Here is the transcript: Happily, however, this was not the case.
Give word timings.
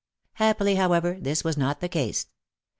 Happily, 0.33 0.77
however, 0.77 1.19
this 1.21 1.43
was 1.43 1.57
not 1.57 1.79
the 1.79 1.87
case. 1.87 2.25